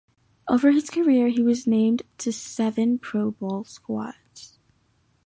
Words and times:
Over 0.47 0.71
his 0.71 0.89
career 0.89 1.27
he 1.27 1.43
was 1.43 1.67
named 1.67 2.01
to 2.17 2.33
seven 2.33 2.97
Pro 2.97 3.29
Bowl 3.29 3.65
squads. 3.65 4.57